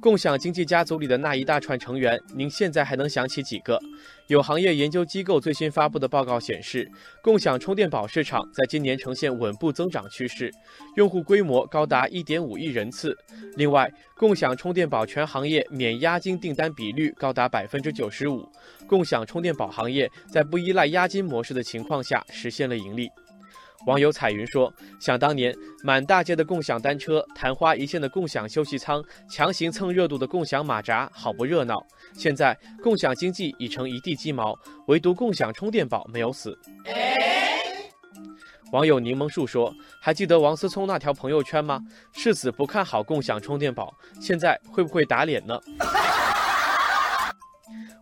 [0.00, 3.78] 共享经济家族里的那一大串成员，您现在还能想起几个？
[4.28, 6.88] 有行业研究机构最新发布的报告显示，
[7.22, 10.52] 共享充电宝市场在今年呈现稳步增长趋势，
[10.96, 13.16] 用户规模高达1.5亿人次。
[13.56, 18.48] 另外，共享充电宝全行业免押金订单比率高达百分之九十五，
[18.86, 23.08] 共享充电宝行业在不依赖押金模式的情况下实现了盈利。
[23.86, 31.76] 网友彩云说：“想当年，满大街的共享单车，昙花一现的共享休息舱，强行蹭热度的共享马扎，好不热闹。
[32.12, 36.58] 现在，共享经济已成一地鸡毛，唯独共享充电宝没有死。”
[38.72, 41.80] 网友柠檬树说：“还记得王思聪那条朋友圈吗？
[42.12, 45.58] 誓死不看好共享充电宝，现在会不会打脸呢？”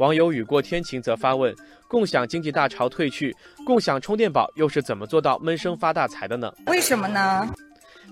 [0.00, 1.54] 网友雨过天晴则发问：
[1.86, 3.36] 共享经济大潮退去，
[3.66, 6.50] 共享充电宝又是怎么做到闷声发大财的呢？
[6.68, 7.46] 为什么呢？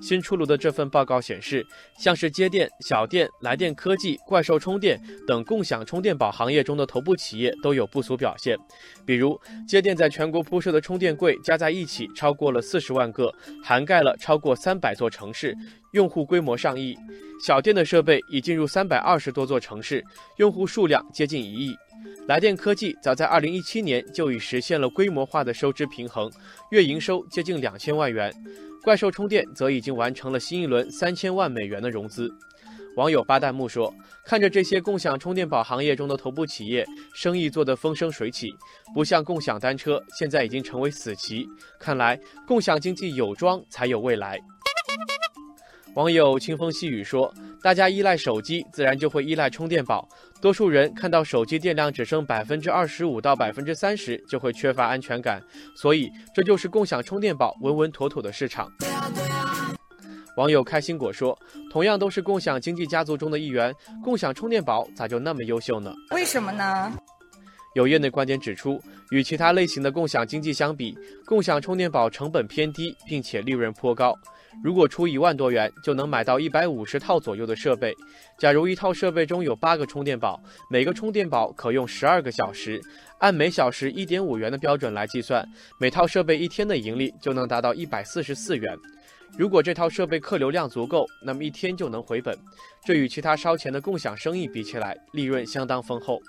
[0.00, 1.66] 新出炉的这份报告显示，
[1.98, 8.56] 像是街电、小电、来电科技、怪兽充电等共享充电宝行业中的头部企业都有不俗表现。
[9.04, 13.32] 比如，街电在全国铺设的充电柜加在一起超过了四十万个，
[13.62, 15.56] 涵盖了超过三百座城市，
[15.92, 16.94] 用户规模上亿；
[17.44, 20.04] 小电的设备已进入三百二十多座城市，
[20.36, 21.74] 用户数量接近一亿。
[22.28, 26.30] 来电科技早在二零一七年就已实现了规模化的收支平衡，
[26.70, 28.32] 月营收接近两千万元。
[28.82, 32.32] 怪兽充电则已经完成了新一轮三千万美元的融资。
[32.96, 36.84] 网友八弹幕说：“看着这些共享充电宝行业中的头部企业，
[37.14, 38.48] 生意做得风生水起，
[38.92, 41.46] 不像共享单车，现在已经成为死棋。
[41.78, 44.38] 看来共享经济有装才有未来。”
[45.94, 50.08] 网友清风细雨说：“大家依赖手机，自然就会依赖充电宝。
[50.40, 55.42] 多数人看到手机电量只剩百分之二十五到百分之三十，就会缺乏安全感。
[55.74, 58.70] 所以，这就是共享充电宝稳稳妥妥的市场。”
[60.36, 61.36] 网友开心果说
[61.68, 65.92] ：“同样都是共享经济家族中的一员，共享充电宝咋就那么优秀呢？
[66.12, 66.92] 为什么呢？”
[67.78, 74.18] 有业内观点指出，与其他类型的共享经济相比，共享充电宝成本偏低，并且利润颇高。
[74.64, 77.94] 如果出一万多元就能买到一百五十套左右的设备，
[78.36, 82.80] 假如一套设备中有八个充电宝，每个充电宝可用十二个小时，
[83.18, 88.76] 按每小时一点五元的标准来计算，每套设备一天的盈利就能达到一百四十四元。
[89.36, 92.36] 如果这套设备客流量足够，那么一天就能回本。
[92.84, 96.20] 这与其他烧钱的共享生意比起来，利润相当丰厚。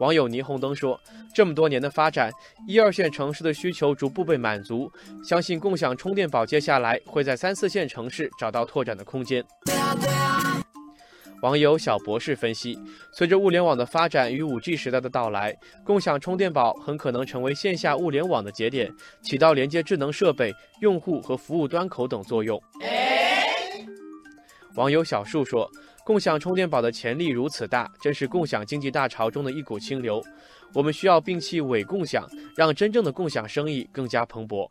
[0.00, 1.00] 网友霓虹灯说
[1.32, 2.28] ：“这么多年的发展，
[2.66, 4.90] 一二线城市的需求逐步被满足，
[5.24, 9.44] 相信共享充电宝接下来会在三四线城市找到拓展的空间。”
[11.42, 12.76] 网友小博士分析：
[13.12, 18.92] 随着物联网的发展与五 G 时代的到来，共享充电宝很可能成为线下物联网的节点，
[19.22, 22.60] 起到连接智能设备、用户和服务端口等作用。
[24.74, 25.70] 网友小树说。
[26.04, 30.22] 共享充电宝的潜力如此大，真是共享经济大潮中的一股清流。
[30.74, 34.68] 我们需要摒弃伪共享，让真正的共享生意更加蓬勃。